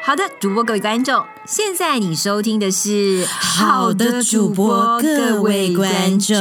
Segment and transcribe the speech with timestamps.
[0.00, 6.36] 好的，主播各位观众，现在你收听的是好的主播各位观众。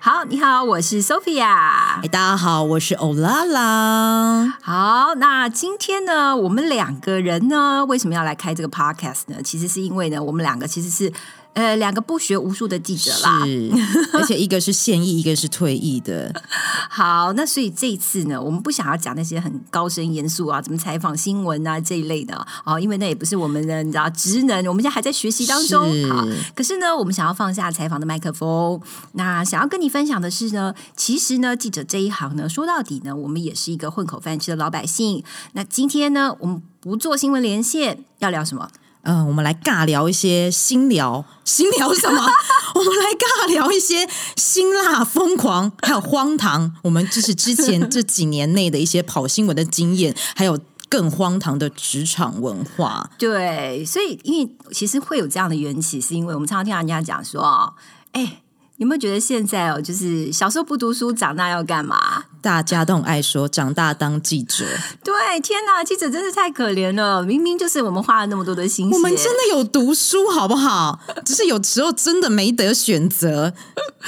[0.00, 1.42] 好，你好，我是 Sophia。
[1.44, 4.54] 哎，大家好，我是欧拉拉。
[4.62, 9.42] 好，那今天呢，我们两个人呢，为什么要来开这个 podcast 呢？
[9.42, 11.12] 其实是因为呢，我们两个其实是。
[11.58, 13.72] 呃，两个不学无术的记者啦，是，
[14.14, 16.32] 而且一个是现役，一个是退役的。
[16.88, 25.80] 好，那所以这一次呢，我们不想要讲那些很高深严肃啊，怎么采访新闻啊这一类的哦，因为那也不是我们的你知道职能，我们现在还在学习当中。
[26.08, 28.80] 好，可是呢，我们想要放下采访的麦克风，
[29.14, 35.24] 那想要跟你分享的是呢，其实呢，记者这一行呢，说到底呢，我们也是一个混口饭吃的老百姓。
[35.54, 38.70] 那今天呢，我们不做新闻连线，要聊什么？
[39.02, 42.26] 嗯，我们来尬聊一些新聊，新聊什么？
[42.74, 46.74] 我们来尬聊一些辛辣、疯狂，还有荒唐。
[46.82, 53.10] 我们就是之前这几年内的一些跑新闻的经验，还有更荒唐的职场文化。
[53.18, 57.74] 对，所以因为其实会有这样的缘起，是因为我们常常听人家讲说，
[58.12, 58.42] 哎。
[58.78, 62.26] 有没有觉得现在哦，就是小时候不读书，长大要干嘛？
[62.40, 64.64] 大家都很爱说长大当记者。
[65.02, 67.22] 对，天哪，记者真是太可怜了。
[67.22, 71.00] 明明就是我们花了那么多的心血，我们真的有读书，好不好？
[71.24, 73.52] 只是有时候真的没得选择。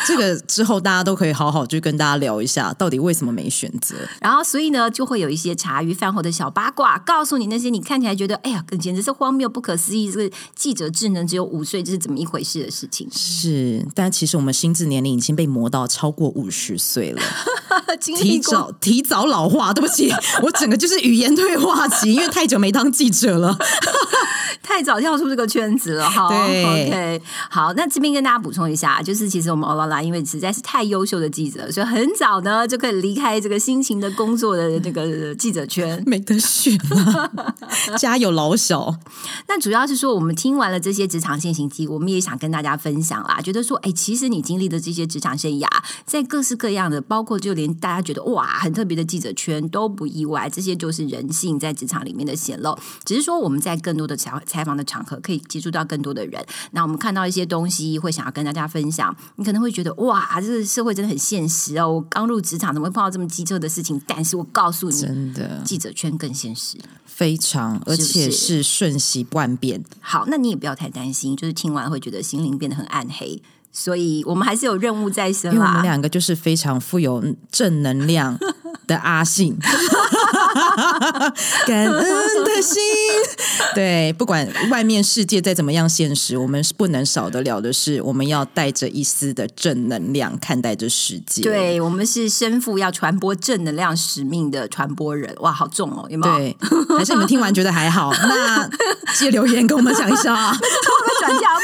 [0.07, 3.97] 这个之后大家都可以好好去跟大家聊一下，到底为什么没选择。
[4.21, 13.09] 然后，所以呢，就会有一些茶余饭后的小八卦，告诉你那些你看起来觉得哎呀，简直是荒谬不可思议，这个记者智能只有五岁，这是怎么一回事的事情？
[13.11, 14.55] 是，但其实我们。
[14.61, 17.23] 心智年龄已经被磨到超过五十岁了，
[18.01, 19.73] 提早提早老化。
[19.73, 23.57] 对不起，我整个就是语言退化期，因为太久没当记者了，
[24.63, 26.11] 太早跳出这个圈子了。
[26.11, 37.33] 哈，OK，好，那这边跟大家补充一下，就是其实我们欧拉拉因为实在是太优秀的记者，所以很早呢就可以离开这个辛勤的工作的这个记者圈，没得选了。
[37.97, 38.97] 家有老小，
[39.47, 44.41] 那主要是说我们听完了这些职场现行记，我们也想跟大家分享啦，觉得说，哎，其实你。
[44.41, 45.69] 经历的这些职场生涯，
[46.05, 52.77] 在各式各样的，包括就连大家觉得哇很特别的记者圈都不意外，这些就是人性在职场里面的显露。
[53.05, 56.45] 只是说我们在更多的采采访的场合，可以接触到更多的人。
[56.73, 59.15] 那我们看到一些东西，会想要跟大家分享。
[59.37, 61.93] 你可能会觉得哇，这个社会真的很现实哦！
[61.93, 64.01] 我刚入职场，怎么会碰到这么机车的事情？
[64.07, 69.83] 但是我告诉你，真的，记者圈更现实，非常，而且是瞬息万变。
[70.01, 73.43] 好，那你也不要太担心，就是听完会觉得心灵变得很暗黑。
[73.73, 78.39] 所以我们还是有任务在身，因为我们两个就是非常富有正能量
[78.87, 79.57] 的阿信。
[81.67, 82.77] 感恩的心，
[83.75, 91.43] 对，不管外面世界再怎么样现实，我们是不能少得了的是，我们要带着一丝的正能量看待这世界。
[91.43, 95.33] 对，我们是身负要传播正能量使命的传播人。
[95.39, 96.37] 哇，好重哦，有没有？
[96.39, 96.57] 对，
[96.99, 98.13] 还是你们听完觉得还好？
[98.13, 98.69] 那
[99.15, 100.51] 接留言跟我们讲一下啊。
[100.61, 101.55] 那就后面转嫁，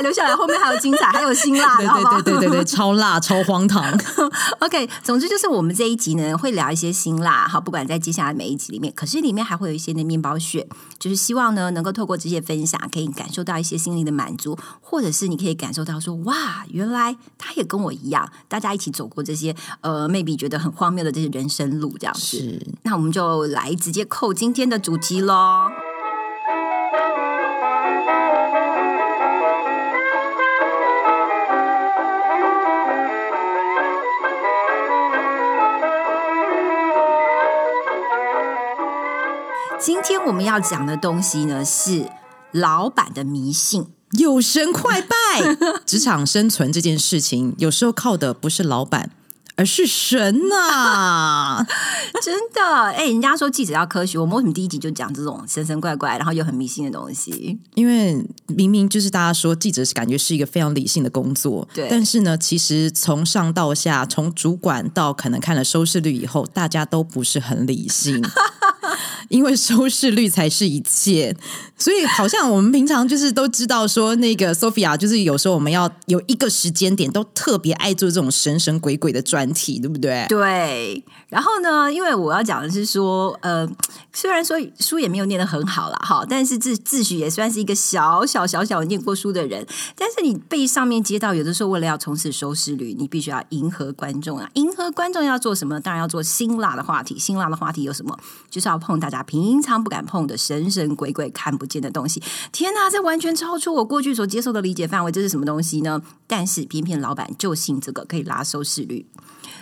[0.00, 3.84] 来，留下来，后面还有精彩，还有辛辣， 对对对对对， 超辣，超荒唐。
[4.60, 7.46] OK，总之就是我们这一集呢，会聊一些辛辣。
[7.46, 10.66] 好，不管在接下来每一集里面，可是里面还会有一些的面包屑，
[10.98, 22.66] 就是希望呢，能够透过这些分享，可以感受到一些心灵的满足，或者是你可以感受到说，哇，原来他也跟我一样，大家一起走过这些呃，maybe 觉得很荒谬的这些人生路，这样子。
[22.82, 25.89] 那我们就来直接扣今天的主题喽。
[39.82, 42.10] 今天我们要讲的东西呢，是
[42.52, 45.16] 老板的迷信，有神快拜。
[45.86, 49.10] 职场生存这件事情，有时候靠的不是老板。
[49.56, 51.62] 而是神呐！
[52.22, 52.62] 真的
[52.96, 57.58] 哎，人家说记者要科学，我们为什么第一集就讲这种神神怪怪，然后又很迷信的东西？
[57.74, 61.88] 因为明明就是大家说记者是感觉是一个非常理性的工作，对。
[61.90, 68.24] 但是呢，其实从上到下，从主管到可能看了收视率以后，大家都不是很理性，
[69.28, 71.36] 因为收视率才是一切。
[71.80, 80.26] 所以好像我们平常就是都知道说，那个 Sophia 就是有时候我们要有一个时间点，都特别爱做这种神神鬼鬼的专题，对不对？
[80.28, 81.02] 对。
[81.30, 83.66] 然后呢，因为我要讲的是说，呃，
[84.12, 89.66] 虽然说书也没有念得很好了哈，但是自自诩也算是一个小小小小念过书的人。
[89.96, 94.50] 但是你被上面接到，有的时候为了要冲刺收视率，你必须要迎合观众啊！
[94.54, 95.80] 迎合观众要做什么？
[95.80, 97.18] 当然要做辛辣的话题。
[97.18, 98.14] 辛辣的话题有什么？
[98.50, 101.69] 就是要碰大家平常不敢碰的神神鬼鬼看不。
[101.70, 102.22] 见的东西。
[102.52, 106.02] 天哪，这完全超出我过去所接受的理解范围，这是什么东西呢？
[106.26, 109.06] 但是偏偏老板就信这个，可以拉收视率。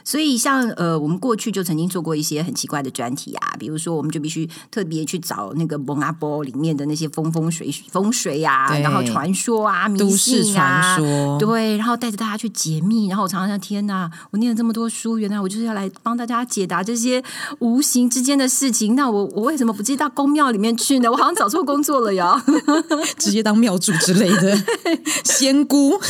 [0.05, 10.97] 所以，像呃，我们过去就曾经做过一些很奇怪的专题啊，比如说，我们就必须特别去找那个蒙阿波里面的那些风风水风水呀，然后传说啊、迷信啊，
[11.39, 13.09] 对，然后带着大家去解密。
[13.09, 17.23] 然后我常常想，天哪，我念了这么多书，原来我就是要来帮大家解答这些
[17.59, 18.95] 无形之间的事情。
[18.95, 21.11] 那我我为什么不直接到宫庙里面去呢？
[21.11, 22.43] 我好像找错工作了呀，
[23.19, 24.57] 直接当庙主之类的
[25.23, 26.01] 仙姑。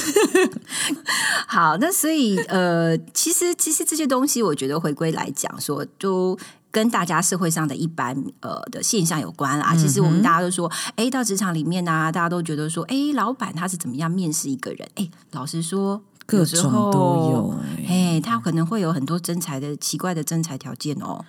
[1.49, 3.79] 好，那所以呃，其实其实。
[3.88, 6.38] 这些东西，我觉得回归来讲，说都
[6.70, 9.75] 跟大家社会上的一般呃的现象有关啦。
[9.75, 14.87] 其实我们大家都说，哎，到职场里面呢，大家都觉得说，哎，老板他是怎么样面试一个人？
[14.96, 16.99] 哎，老实说，各种都
[17.32, 17.55] 有，
[17.88, 21.25] 哎，他可能会有很多真才的奇怪的真才条件哦。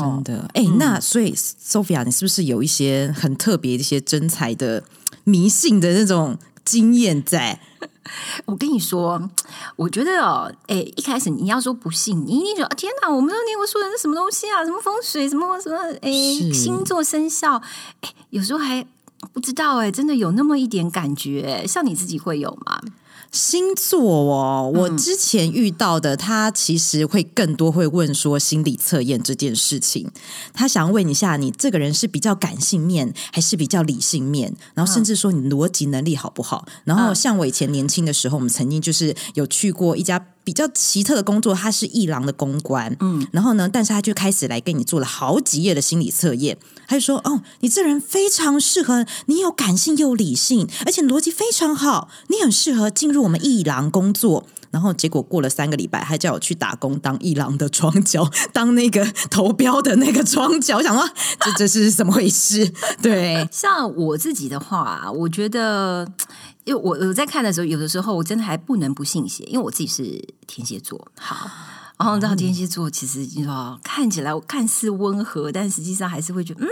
[0.00, 4.84] 真的，哎，那所以 Sophia，你是不是有一些很特别一些真才的
[5.24, 7.60] 迷信的那种经验在？
[8.46, 9.30] 我跟你说，
[9.76, 14.64] 我觉得哦，哎，一开始你要说不信，你一定觉得天哪，我们都念过书的是什么东西啊？
[14.64, 16.10] 什么风水，什么什么，哎，
[16.52, 17.56] 星座生肖，
[18.00, 18.86] 哎，有时候还
[19.34, 22.80] 不知道，哎，真的有那么一点感觉，像你自己会有吗？
[23.30, 30.10] 星座哦，我之前遇到的他其实会更多会问说心理测验这件事情，
[30.52, 36.66] 他想问一下你这个人是比较感性面还是比较理性面，然后甚至说你逻辑能力好不好？
[36.84, 40.24] 然后像我以前年轻的时候，我们曾经就是有去过一家。
[40.44, 46.56] 比较奇特的工作，他是一郎的公关，嗯，然后呢，但是他就开始来跟你做了好几页的心理测验，
[46.86, 54.46] 他就说，哦，你这人非常适合，你有感性又理性，而且逻辑非常好，你很适合进入我们一郎工作。
[54.70, 61.08] 然后结果过了三个礼拜，还叫我去打工当一郎的庄脚，当那个投标的那个庄脚，我想说
[61.40, 62.72] 这这是怎么回事？
[63.02, 66.06] 对，像我自己的话，我觉得。
[66.64, 71.10] 因为我我在看的时候，有的时候我真的还不能不信邪，因为我自己是天蝎座。
[71.18, 71.48] 好，
[71.98, 76.68] 然后知道天蝎座其实你说看起来看似温和，但实际上还是会觉得，嗯，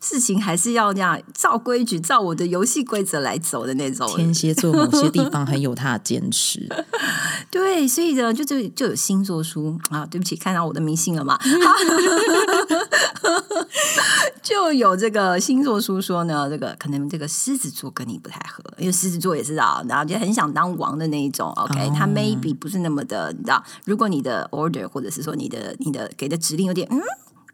[0.00, 4.08] 事情还是要这样照规矩、照我的游戏规则来走的那种。
[4.16, 6.66] 天蝎座某些地方很有他的坚持。
[7.50, 11.38] 对，所以呢，就就就有星座书啊，对不起，看到我的迷信了嘛。
[14.42, 21.50] 就有这个星座书说呢，这个可能这个狮子座跟你不太合，因为狮子座也是啊，然后就很想当王的那一种。
[21.50, 24.48] OK，他 maybe 不是那么的，你知道，如果你的
[24.86, 27.00] 或者是说你的你的给的指令有点嗯。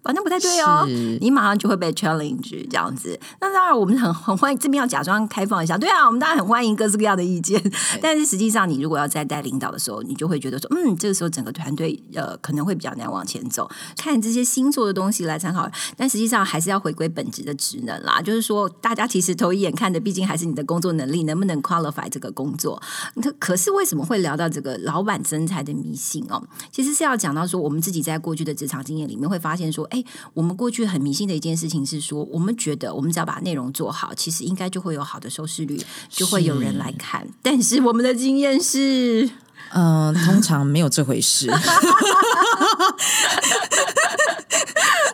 [0.07, 0.87] 反正不太对哦，
[1.21, 3.19] 你马上就会被 challenge 这样子。
[3.41, 7.61] 那当然，我们很很欢迎这边要假装开放一下，对啊，我们当然很欢迎各式各样的意见。
[8.01, 13.69] 但是实际上，你如果要再带领导的时候，你就会觉得说，嗯，这个时候整个团队呃可能会比较难往前走。
[13.97, 18.23] 看这些星座的东西来参考，但实际上还是要回归本职的职能啦。
[18.23, 22.81] 就是说，大家其实头一眼看的，毕竟还是你的工作能力能不能 qualify 这个工作。
[23.21, 26.41] 可可是为什么会聊到这个老板真才的迷信哦？
[26.71, 29.96] 其实是要讲到说，我们自己在过去的职场经验里面会发现说，哎。
[30.35, 37.27] 我们过去很迷信的一件事情是说，我们觉得我们只要把内容做好，其实应该就会有好的收视率，就会有人来看。
[37.43, 39.29] 但是我们的经验是，
[39.73, 41.51] 嗯，通常没有这回事。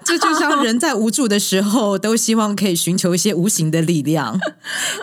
[0.04, 4.38] 这就像人在无助的时候，都希望可以寻求一些无形的力量。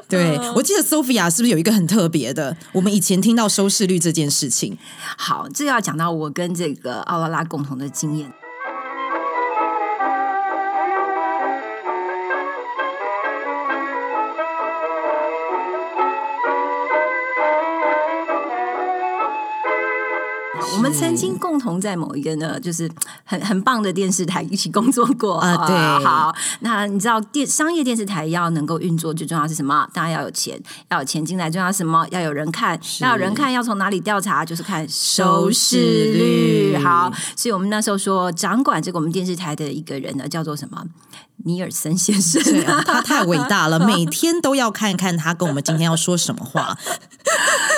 [0.08, 2.56] 对我记得 Sophia 是不是有一个很特别的？
[2.74, 4.78] 我们以前听到收视率这件事情，
[5.18, 8.32] 好，这要讲到我跟这个奥拉拉共同的经验。
[20.90, 22.90] 们曾经共同在某一个呢，就是
[23.24, 25.68] 很很棒的电视台一起工作过啊。
[25.68, 29.88] 对，好，那你知道电商业电视台要能够运作，最重要是什么？
[29.94, 32.06] 当然要有钱，要有钱进来，重要什么？
[32.10, 34.44] 要有人看，要有人看，要从哪里调查？
[34.44, 36.78] 就是看收视率。
[36.78, 40.84] 好，所以我们那时候说，掌管这个我们电视台的一个人呢，叫做什么？
[41.50, 42.42] 尼尔森先生，
[42.86, 46.78] 他太伟大了，每天都要看看他跟我们今天要说什么话。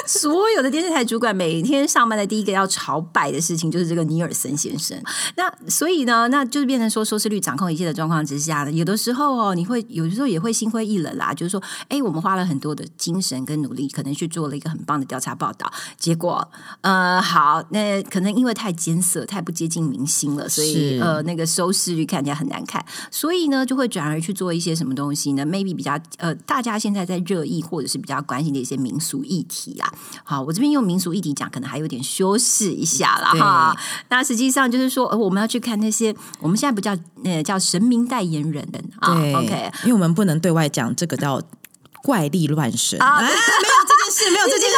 [0.08, 4.98] 所有的电视台主管每天上班的第一个要朝拜的事情就是这个尼尔森先生。
[5.36, 11.34] 那所以呢，那就是变成说收视率掌控一切的状况之下呢，有的时候哦，你会有的时候也会心灰意冷啦。
[11.34, 16.46] 就是说，哎，我们花了很多的精神跟努力，可能去做了一个很棒的调查报道，结果
[16.82, 22.84] 呃，好，那可能因为太艰涩、太不接近明星了，所以呃，那个收视率看起来很难看。
[23.12, 29.92] 所以呢，就会转而去做一些什么东西呢？maybe 比较呃，大家现在在热议或者是比较关心的一些民俗议题啦。
[30.24, 33.32] 好，我这边用民俗议题讲，可能还有点修饰一下啦。
[33.34, 33.78] 哈。
[34.10, 39.14] 那实际上就是说，呃，我们要去看那些我们现在不叫呃叫神明代言人的啊。
[39.14, 41.42] OK，因为我们不能对外讲这个叫
[42.04, 43.34] 怪力乱神啊，没有
[43.88, 44.76] 这件事，没有这件事。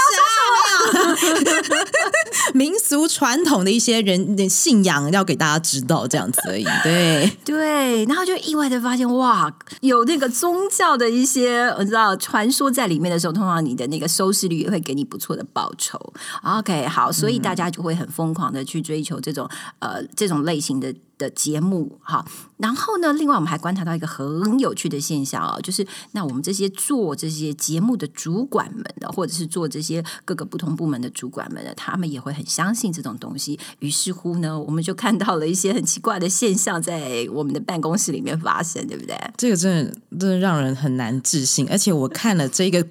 [2.55, 6.63] 民俗传统的一些人的信仰要给大家知道，这样子而已。
[6.83, 15.99] 对 对，然后就意外的发现，哇，有那个宗教的一些我知道传说在里面的时候，通常你的那个收视率也会给你不错的报酬。
[16.43, 20.93] OK，好，所以大家就会很疯狂的去追求这种呃这种类型的。
[21.17, 22.25] 的节目哈，
[22.57, 33.59] 然后呢，另外我们还观察到一个很有趣的现象啊，就是那我们这些做这些节目的主管们的，或者是做这些各个不同部门的主管们的，他们也会很相信这种东西。
[33.79, 39.15] 于是乎呢，我们就看到了一些很奇怪的现象在我们的办公室里面发生，对不对？
[39.37, 42.85] 这个真的真的让人很难置信，而且我看了这个。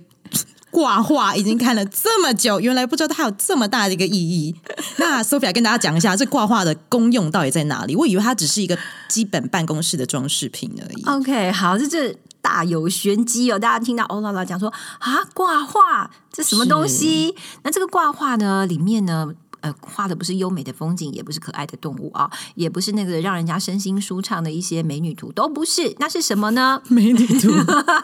[0.72, 4.56] 挂画已经看了这么久，原来不知道它有这么大的一个意义。
[4.96, 7.94] 那 Sophia 跟大家讲一下，这挂画的功用到底在哪里？
[7.94, 8.76] 我以为它只是一个
[9.06, 11.04] 基本办公室的装饰品而已。
[11.04, 13.58] OK，好，这这大有玄机哦！
[13.58, 17.36] 大家听到欧拉拉讲说啊，挂画这什么东西？
[17.62, 19.28] 那这个挂画呢，里面呢？
[19.62, 25.96] 呃，画的不是优美的风景，也不是可爱的动物啊，也不是那个让人家身心舒畅的一些美女图，都不是。
[25.98, 26.82] 那是什么呢？
[26.88, 27.50] 美女图，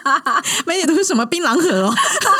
[0.67, 1.27] 美女图是什么？
[1.27, 1.95] 槟榔盒哦。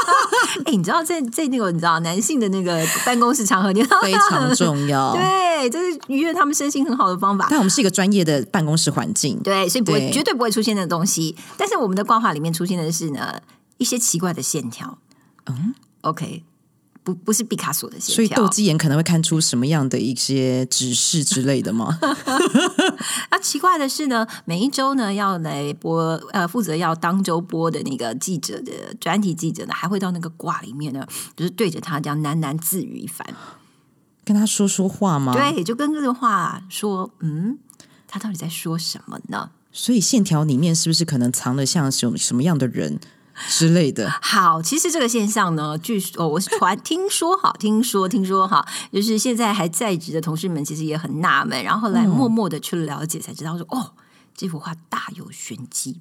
[0.65, 5.13] 哎，你知道在在那个你知道男性的那个办公室场合，你非常重要。
[5.13, 7.47] 对，这是愉悦他们身心很好的方法。
[7.51, 11.37] 但我们是一个专业的办公室环境，对，所以不会绝对不会出现那个东西。
[11.57, 13.41] 但是我们的挂画里面出现的是呢
[13.79, 14.99] 一些奇怪的线条。
[15.47, 16.45] 嗯，OK。
[17.09, 21.99] 不不是毕卡索的线条，所以斗鸡眼可能会看出什么样的一些指示之类的吗？
[23.31, 25.99] 啊，奇怪的是呢，每一周呢要来播
[26.33, 33.27] 呃负责要当周播的那个记者的专题记者呢，还会到那个卦里面呢，就是对着他这样喃喃自语一番，
[34.27, 35.33] 跟他说说话吗？
[35.33, 37.59] 对，就跟这个话说，嗯，
[38.07, 39.49] 他到底在说什么呢？
[39.73, 43.01] 所以线条里面是不是可能藏了像什什么样的人？
[43.49, 44.11] 之类的。
[44.21, 53.93] 好，其实这个现象呢，据说我是传听说哈，听说听说哈，就是现在还在职的同事们其实也很纳闷，然后来默默的去了解，才知道说哦，
[54.35, 56.01] 这幅画大有玄机。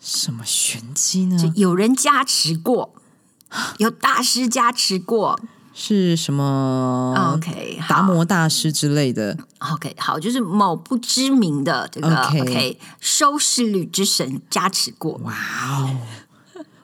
[0.00, 1.36] 什么玄机呢？
[1.38, 2.94] 就有人加持过，
[3.76, 5.38] 有大师加持过，
[5.74, 9.36] 是什么？OK，达摩大师之类的。
[9.58, 15.20] OK，好，就是某不知名的这个 OK 收视率之神加持过。
[15.22, 15.34] 哇
[15.68, 15.98] 哦！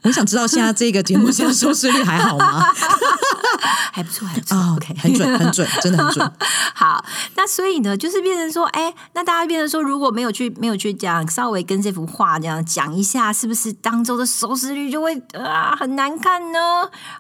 [0.07, 2.65] 我想知道现在这个节目现在收视率还好吗？
[3.92, 4.56] 还不错，还不错。
[4.75, 6.32] OK，很准，很准，真的很准。
[6.75, 7.02] 好，
[7.35, 16.58] 那所以呢，就是变成说，哎，那大家变成说，如果没有去，没有去讲，稍微跟这幅画这样讲一下，是不是当周的收视率就会啊很难看呢？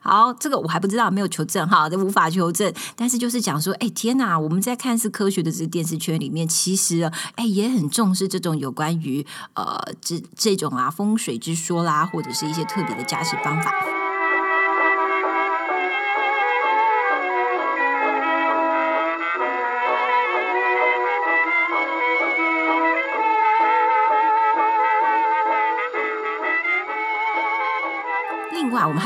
[0.02, 2.70] 好，这个我还不知道，没有求证哈，这无法求证。
[2.94, 12.66] 但是就是讲说，哎，天哪，我们在看似科学的这个电视圈里面，其实哎也很重视这种有关于呃这这种啊风水之说啦，或者是一些。
[12.66, 13.95] 特别的驾驶方法。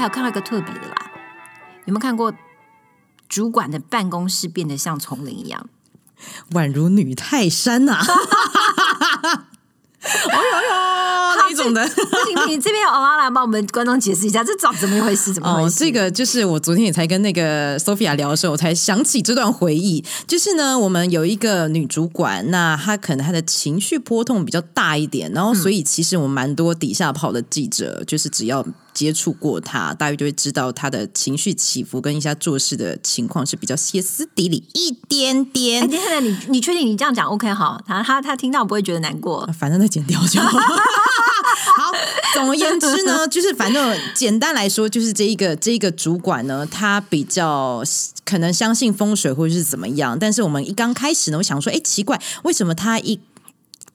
[0.00, 0.96] 还有看到一个特别的啦，
[1.84, 2.32] 有没有看过
[3.28, 5.68] 主管的办公室变得像丛林一样，
[6.52, 7.98] 宛如女泰山呐？
[10.02, 10.70] 哎呦呦！
[11.50, 15.34] 那种的，不行，你这边有阿来帮我们观众解释一下，这长怎么一回事？
[15.34, 15.80] 怎么回事？
[15.80, 20.02] 这个就是我昨天也才跟那个 Sophia 聊的时候，我才想起这段回忆。
[20.26, 28.64] 就是呢，我们有一个女主管，那她可能她的情绪波动比较大一点，然后所以其实我们蛮多底下跑的记者，就是只要。
[29.00, 35.82] 接触过他，大约就会知道他的情绪起伏跟一下做事的情况是比较歇斯底里一点点。
[35.82, 37.82] 哎，现在你你确定你这样讲 OK 好？
[37.86, 39.48] 他他他听到不会觉得难过？
[39.58, 40.58] 反正再剪掉就好。
[41.78, 41.92] 好，
[42.34, 47.82] 总而言之呢， 就是反正简单来说，就是这一个这一个主管呢，他比较
[48.26, 50.18] 可能相信风水或者是怎么样。
[50.18, 53.18] 但是我们一刚开始呢，我想说，哎，奇怪，为什么他一。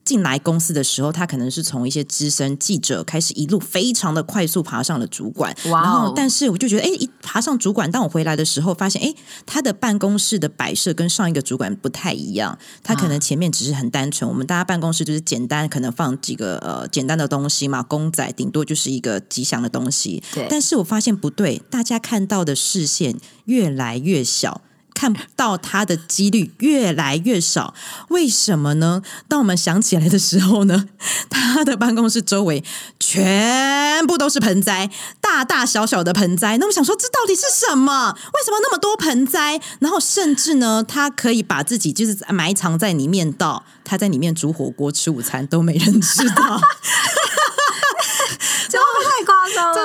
[0.05, 5.53] 进来公司的时候，他可能是从一些资深记者开始，一路非常的快速爬上了主管。
[5.63, 9.13] 然后，但是我就觉得，哎，一爬上主管，当我回来的时候，发现，哎，
[9.45, 12.57] 他的办公室的摆设跟上一个主管不太一样。
[12.83, 20.21] 他可能前面只是很单纯，我们大家办公室就是简单，可能放几个呃简单的东西嘛，公仔，顶多就是一个吉祥的东西。
[20.31, 20.45] 对。
[20.47, 24.61] 但是我发现不对，大家看到的视线越来越小。
[24.95, 27.75] 看到他的几率越来越少。
[28.09, 29.03] 为什么呢？
[29.27, 30.87] 当我们想起来的时候呢，
[31.29, 32.63] 他的办公室周围
[32.99, 34.89] 全部都是盆栽，
[35.21, 36.57] 大大小小的盆栽。
[36.57, 38.11] 那我想说，这到底是什么？
[38.11, 39.61] 为什么那么多盆栽？
[39.79, 46.61] 然后甚至呢，他可以把自己就是埋藏在里面，到他在里面煮火锅、吃午餐都没人知道。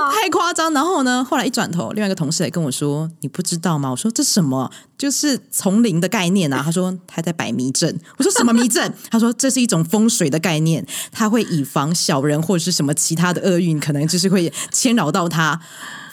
[0.01, 0.73] 这太夸张。
[0.73, 4.71] 然后呢，后来一转头，另外一个同事来跟我说：“你不知道吗？”我说：“这什么？
[4.97, 15.61] 就是丛林的概念啊。”他说：“他在摆迷阵。”我说：“什么迷阵？”他说：“这是一种风水的概念，他会以防小人或者是什么其他的厄运，可能就是会牵扰到他。”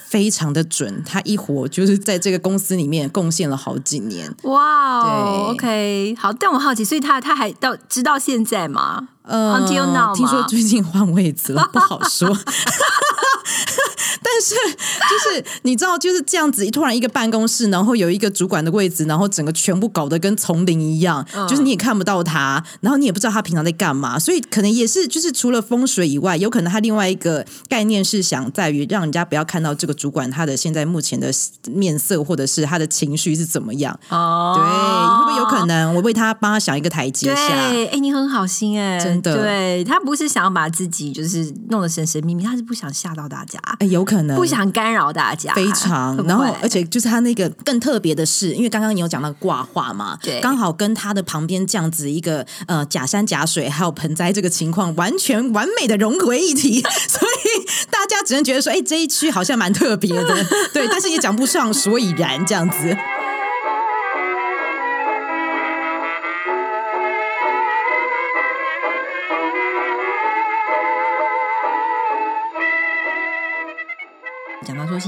[0.08, 4.34] 非常的准，他一活就是在这个公司里面贡献了好几年。
[4.44, 9.10] 哇哦对，OK，好，但我好奇，所以他他还到直到现在吗？
[9.24, 12.34] 呃 Until now 吗听说最近换位子了，不好说。
[14.38, 31.32] 但是就是你知道，就是这样子，突然一个办公室，然后有一个主管的位置，然后整个全部搞得跟丛林一样，嗯就是你也看不到他，然后你也不知道他平常在干嘛，所以可能也是就是除了风水以外，有可能他另外一个概念是想在于让人家不要看到这个主管他的现在目前的
[31.72, 33.98] 面色或者是他的情绪是怎么样。
[34.10, 37.70] 哦，对，会不会有可能我为他帮他想一个台阶下？
[37.72, 46.17] 对，哎，你很好心哎，真的对他不是想要把自己就是弄得神神秘秘，他是不想吓到大家，哎，有可能不想干扰大家，非常。
[46.25, 50.39] 然后而且就是他那个更特别的是，因为刚刚你有讲到挂画嘛，对。
[50.41, 62.98] 刚好跟他的旁边这样子一个呃假山假水还有盆栽这个情况完全完美的融为一体， 所以大家只能觉得说，哎，这一区好像蛮特别的，对，但是也讲不上所以然这样子。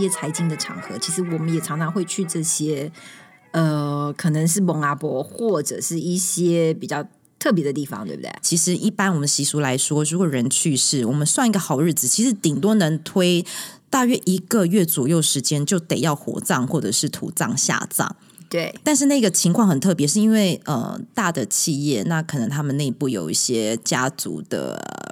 [0.09, 2.91] 些财经的场合，其实我们也常常会去这些，
[3.51, 7.05] 呃，可能是蒙阿伯或者是一些比较
[7.37, 8.31] 特别的地方，对不对？
[8.41, 13.45] 其实一般我们习俗来说，如果人去世，我们算一个好日子，其实顶多能推
[13.89, 18.15] 大约一个月左右时间，就得要火葬或者是土葬下葬。
[18.49, 25.08] 对，但是那个情况很特别，是因为呃大的企业，那可能他们内部有一些家族的、嗯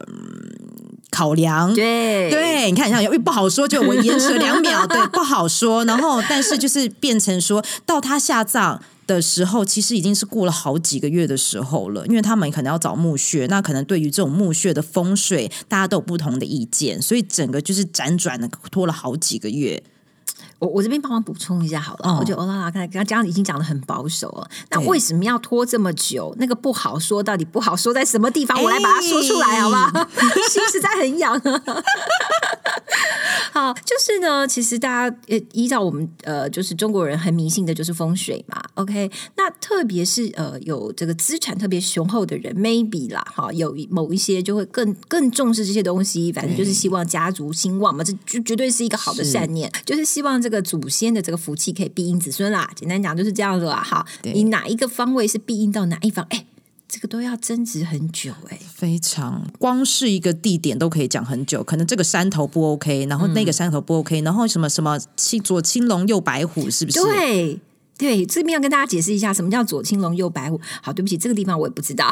[1.17, 1.73] 考量。
[1.73, 5.83] 对，对，你看，像因为不好说，就我延迟两秒，对， 不好说。
[5.85, 19.81] 然后，但是就是变成说到他下葬的时候，其实已经是过了好几个月的时候了，因为他们可能要找墓穴，那可能对于这种墓穴的风水，大家都有不同的意见，所以整个就是辗转的拖了好几个月。
[20.59, 26.35] 我我这边帮忙补充一下好了，哦我觉得欧拉拉刚才刚刚这样已经讲的很保守了，那为什么要拖这么久？
[26.39, 28.61] 那个不好说，到底不好说在什么地方？
[28.61, 30.07] 我来把它说出来，好不好？
[30.49, 31.39] 心实在很痒。
[33.57, 38.61] 好，就是呢，其实大家呃，依照我们呃，就是中国人很迷信的，就是风水嘛。
[38.75, 52.69] OK，那特别是呃，有这个资产特别雄厚的人，maybe 啦，哈，有一某一些就会更更重视这些东西，反正就是希望家族兴旺嘛，这就绝对是一个好的善念，就是希望这个祖先的这个福气可以庇荫子孙啦。
[52.75, 53.81] 简单讲就是这样子啦。
[53.83, 56.23] 哈，你哪一个方位是庇荫到哪一方？
[56.29, 56.45] 哎，
[56.89, 61.63] 这个都要争执很久哎、非常，光是一个地点都可以讲很久。
[61.63, 66.99] 可能这个山头不 OK，然后那个山头不 OK，、然后什么什么青左青龙右白虎，是不是？
[67.01, 67.59] 对。
[67.97, 70.61] 对，这边要跟大家解释一下，什么叫左青龙右白虎。
[70.83, 72.07] 好，对不起，这个地方我也不知道。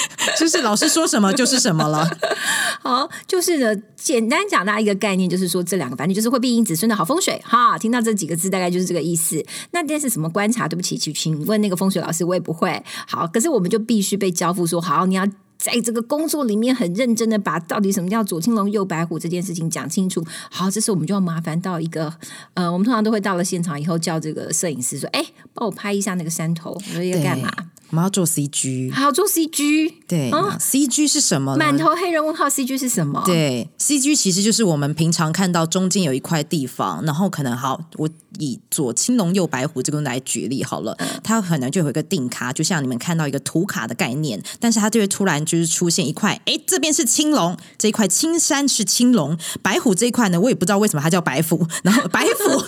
[0.38, 2.08] 就是老师说什么就是什么了。
[2.80, 7.78] 好，就是呢，简单讲大家一个概念，就是说这两个反正就是会庇荫子孙的好风水哈。
[7.78, 9.44] 听到这几个字，大概就是这个意思。
[9.72, 10.68] 那但是什么观察？
[10.68, 12.82] 对不起，请请问那个风水老师，我也不会。
[13.06, 15.26] 好，可是我们就必须被交付说，好，你要。
[15.58, 20.24] 在这个工作里面，很认真的把到底什么叫左青龙右白虎这件事情讲清楚。
[20.52, 22.14] 好，这时我们就要麻烦到一个，
[22.54, 25.20] 呃，我们通常都会到了现场以后，叫这个摄影师说：“哎，
[25.52, 27.52] 帮我拍一下那个山头。”我说要干嘛？
[27.90, 31.58] 我们要做 CG，还要做 CG，对、啊 CG 是什么呢？
[31.58, 33.22] 满头黑人问号，CG 是什么？
[33.24, 52.64] 对，CG 其实就是我们平常看到中间有一块地方，然后可能好，我以左青龙右白虎这个来举例好了，它可能就有一个定卡，就像你们看到一个图卡的概念，但是它就会突然就是出现一块，哎，这边是青龙，这一块青山是青龙，白虎这一块呢，我也不知道为什么它叫白虎，然后白虎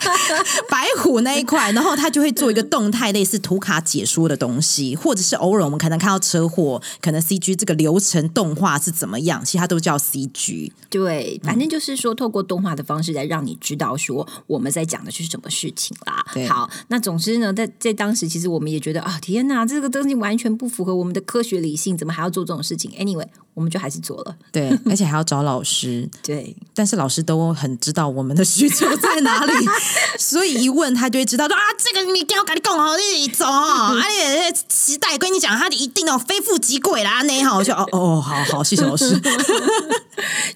[0.68, 10.45] 白虎那一块，然后它就会做一个动态类似图卡解说的东西，或者是偶尔我们可能看到车祸，可能 CG 这个流程动画是怎么样，其实它都叫 CG。
[10.90, 16.24] 对，反正就是说，透过动画的方式来让你知道说我们在讲的是什么事情啦。
[16.48, 24.36] 好，那总之呢，在在当时，其实我们也觉得啊，天哪，这个东西完全不符合我们的科学理性，怎么还要做这种事情？Anyway，我们就还是做了。
[24.52, 29.52] 对， 而且还要找老师，对，但是老师都很知道我们的需求在哪里，
[30.20, 34.02] 所以一问他就会知道说啊，这个你跟我跟你讲好，你走哦，而
[34.52, 39.18] 且期待跟你讲，他一定要非富即贵啦，那好，我就哦哦，好好，谢谢老师。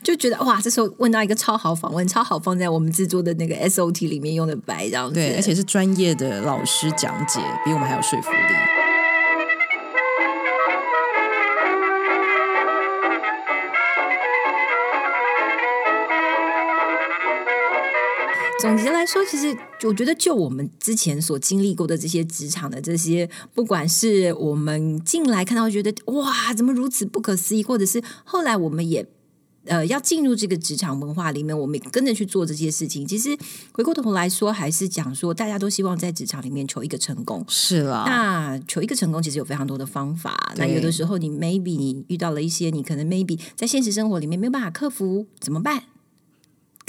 [0.03, 8.60] 就觉得哇，这时候问到一个超好访问，超好放在我们制作的那个 SOT 里面用的白这样子，对，而且是专业的老师讲解，比我们还有说服力。
[18.61, 29.07] 总结来说，其实我觉得，就我们之前所经历过的这些职场的这些，不管是我们进来看到觉得哇，怎么如此不可思议，或者是后来我们也
[29.65, 33.07] 呃要进入这个职场文化里面，我们跟着去做这些事情。
[33.07, 33.35] 其实
[33.73, 37.43] 回过头来说，还是讲说，大家都希望在职场里面求一个成功。
[37.49, 40.53] 是啦，那求一个成功，其实有非常多的方法。
[40.57, 45.85] 那有的时候，你 maybe 你遇到了一些，你可能 maybe 在现实生活里面没有办法克服，怎么办？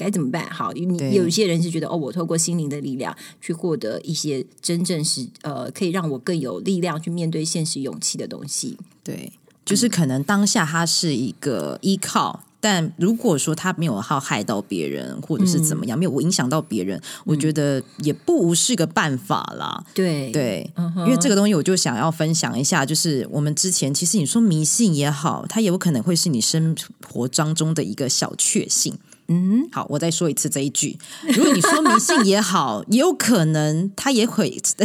[0.02, 0.50] 该怎么办？
[0.50, 8.78] 好，你有一些人是觉得哦，我透过心灵的力量去获得一些真正是呃，可以让我更有力量去面对现实勇气的东西。
[9.04, 9.32] 对，
[9.64, 19.84] 就是可能当下它是一个依靠，但如果说他没有好害到别人，或者是怎么样，没有影响到别人，我觉得也不无是个办法啦。
[19.94, 26.76] 对对，因为这个东西，我就想要分享一下，就是我们之前其实你说迷信也好，它也有可能会是你生
[27.08, 28.98] 活当中的一个小确幸。
[29.32, 30.98] 嗯，好，我再说一次这一句。
[31.34, 34.50] 如果你说迷信也好，也有可能他也会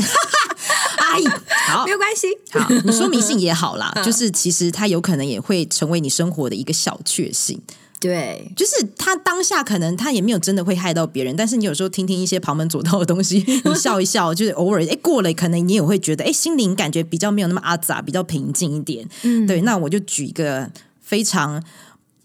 [0.98, 1.20] 哎，
[1.66, 2.28] 好，没有关系。
[2.52, 7.60] 好，你说迷信也好啦，就是其实他有可能也会成为你生活的一个小确幸。
[7.98, 19.08] 对，就是他当下可能他也没有真的会害到别人，但是你有时候听听一些旁门左道的东西，你笑一笑，就是偶尔哎过了，可能你也会觉得哎心灵感觉比较没有那么阿杂，比较平静一点。
[19.22, 21.62] 嗯，对，那我就举一个非常。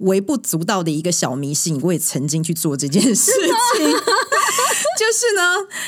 [0.02, 3.88] 微不足道的一个小迷信，我也曾经去做这件事情。
[5.02, 5.42] 就是呢，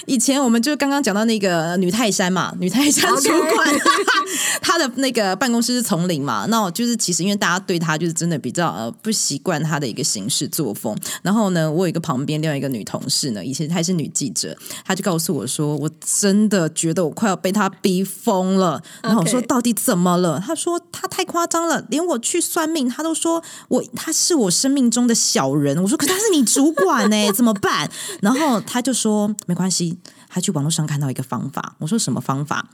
[0.07, 3.75] 以前我们就刚刚讲到那个女泰山嘛，女泰山主管，
[4.59, 10.97] 她的那个办公室是丛林嘛，那我就是其实因为大家对她就是真的比较呃不习惯她的一个行事作风。
[11.21, 18.81] 然后呢，我有一个旁边另外一个女同事呢，以前她是女记者，她就告诉我说，我真的觉得我快要被她逼疯了。
[19.03, 20.41] 然后我说到底怎么了？
[20.43, 25.79] 她说她太夸张了，连我去算命，她都说我她是我生命中的小人。
[25.83, 27.87] 我说可她是你主管呢，怎么办？
[28.19, 28.91] 然后她就。
[28.91, 29.02] 说
[29.45, 29.97] 没关系，
[30.29, 31.75] 他去网络上看到一个方法。
[31.79, 32.67] 我说什么方法？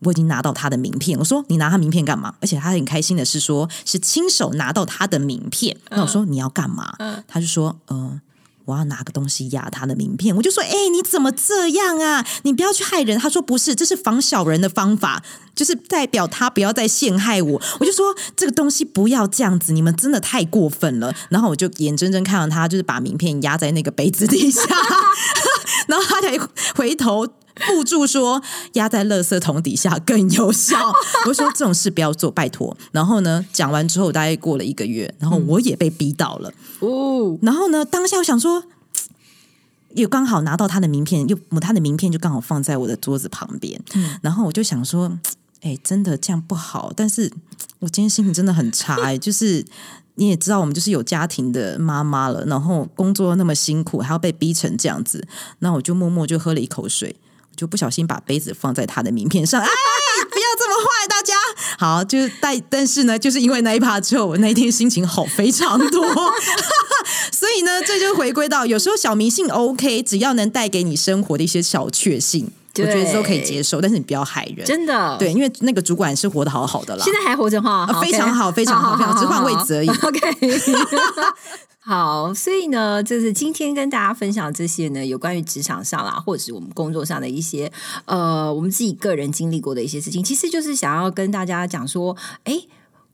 [0.00, 1.18] 我已经拿到他的名片。
[1.18, 2.34] 我说你拿他名片干嘛？
[2.40, 5.76] 而且他很开心的是说，是亲手拿到他的名片。
[5.90, 6.96] 那我说你要干嘛？
[7.26, 8.20] 他就说嗯。
[8.66, 12.26] 我要拿个东西压他的名片，我就说：“哎，你怎么这样啊？
[12.42, 15.22] 你不要去害人。”他说：“不是，这是防小人的方法，
[15.54, 24.60] 就是代表他不要再陷害我。”我就说：“这个东西不要这样子，你们真的太过分了。”然后我就眼睁睁看到他就是把名片压在那个杯子底下，
[25.88, 26.38] 然后他才
[26.74, 27.26] 回头。
[27.58, 28.42] 附注说
[28.74, 30.92] 压在垃圾桶底下更有效。
[31.26, 32.76] 我说这种事不要做，拜托。
[32.92, 36.52] 然后呢，讲完之后大概过了一个月，然后我也被逼到了。
[36.80, 38.62] 哦，然后呢，当下我想说，
[39.94, 43.80] 又刚好拿到他的名片，又他的名片就刚好放在我的桌子旁边。
[43.94, 45.18] 嗯，然后我就想说，
[45.62, 46.92] 哎，真的这样不好。
[46.94, 47.32] 但是
[47.78, 49.00] 我今天心情真的很差。
[49.00, 49.64] 哎，就是
[50.16, 55.26] 你也知道，我们就是有家庭的妈妈了，然后工作那么辛苦，还要被逼成这样子。
[55.60, 57.16] 那我就默默就喝了一口水。
[57.56, 61.32] 就不小心把杯子放在他的名片上， 哎，不要这么坏，大家
[61.78, 66.06] 好，就是但但是呢，就是因为那一趴之后，我那一天心情好非常多，
[67.32, 72.50] 所以呢，这就回归到有时候小迷信 OK，只要能带给你生活的一些小确幸，
[72.82, 80.20] 我觉得都可以接受，但是你不要害人，真的，对，因为那个主管是活得好好的啦，现在还活着哈，非常好，非常好，非常只换位置而已， OK。
[81.88, 87.70] 好，所以呢，就是今天跟大家分享这些呢，有关于职场上啦，或者是我们工作上的一些
[88.06, 92.54] 呃，我们自己个人经历过的一些事情，其实就是想要跟大家讲说，哎，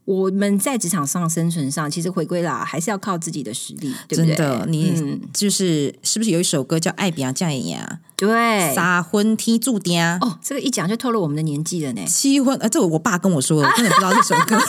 [0.05, 4.35] 我们在职场上生存上，其实回归啦，还是要靠自己的实力，对不对？
[4.35, 7.99] 真的，你就是是不是有一首歌叫《爱比亚加演呀》？
[8.17, 12.01] 对，撒婚踢住爹哦，这个一讲就透露我们的年纪了呢。
[12.05, 14.57] 七婚，呃，这我爸跟我说， 我根本不知道这首歌。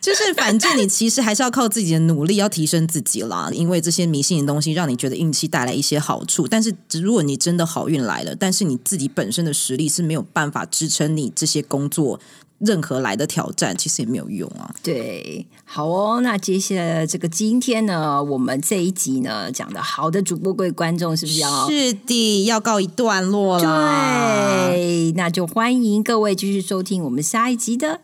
[0.00, 3.48] 就是，反正你其实还是要靠自己的努力，要提升自己啦。
[3.52, 6.46] 因为这些迷信的东西，让你觉得运气带来一些好处。
[6.46, 12.20] 但是，如果你真的好运来了，但是你自己本身的实力是没有办法支撑你这些工作
[12.58, 14.74] 任何来的挑战，其实也没有用啊。
[14.82, 16.20] 对，好哦。
[16.22, 24.68] 那接下来这个今天呢，我们这一集呢讲的好的主播各位观众是不是要是的要告一段落了？
[24.68, 28.00] 对，那就欢迎各位继续收听我们下一集的。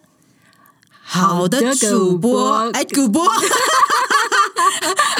[1.02, 3.24] 好的主播，哎，主播。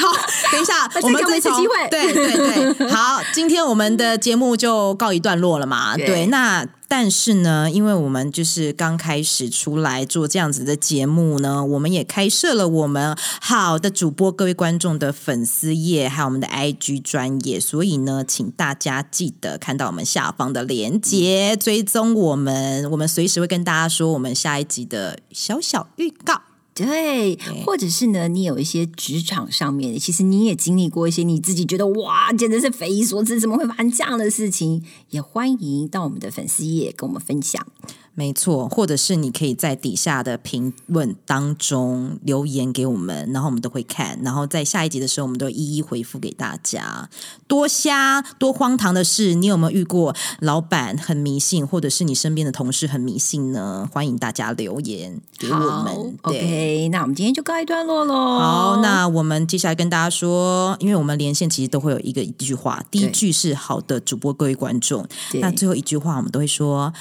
[0.01, 0.07] 好，
[0.51, 1.89] 等一下，我们再次机会。
[1.89, 5.95] 对对对，好，今天我们的节目就告一段落了嘛。
[5.99, 26.50] 对，那但是呢，因为我们就是刚开始出来做这样子的节目呢，我们也开设了我们好的主播各位观众的粉丝页，还有我们的 IG 专业，所以呢，请大家记得看到我们下方的链接，追踪我们，我们随时会跟大家说我们下一集的小小预告。
[26.73, 34.81] 对，或者是呢，你有一些职场上面，其实你也经历过一些你自己觉得哇，简直是匪夷所思，怎么会发生这样的事情？
[35.09, 37.67] 也欢迎到我们的粉丝页跟我们分享。
[38.13, 47.09] 没错，或者是你可以在底下的评论当中留言给我们，然后我们都会看，然后在下一集的时候，我们都一一回复给大家。
[47.47, 50.13] 多瞎多荒唐的事，你有没有遇过？
[50.39, 53.89] 老板很迷信，或者是你身边的同事很迷信呢？
[53.91, 56.17] 欢迎大家留言给我们。
[56.23, 58.13] OK，那我们今天就告一段落喽。
[58.13, 66.93] 好，那我们接下来跟大家说，因为我们连线其实都会有一个一句话，第一句是好的主播各位观众，那最后一句话我们都会说。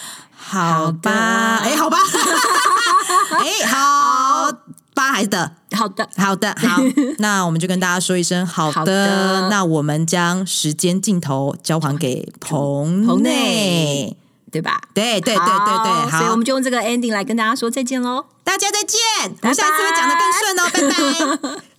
[0.42, 1.98] 好吧，哎，好吧，
[3.38, 4.50] 哎，好
[4.94, 6.82] 吧，还是的，好的，好的，好，
[7.18, 14.16] 那我们就跟大家说一声好的，那我们将时间镜头交还给棚内，
[14.50, 14.80] 对吧？
[14.94, 18.98] 对对对对对，所以我们就用这个 ending 来跟大家说再见喽，大家再见，
[19.42, 21.62] 我们下次会讲的更顺哦，拜拜。